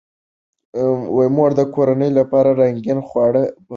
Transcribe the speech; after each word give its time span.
مور 1.35 1.51
د 1.59 1.61
کورنۍ 1.73 2.09
لپاره 2.19 2.49
رنګین 2.61 2.99
خواړه 3.07 3.43
پخوي. 3.49 3.59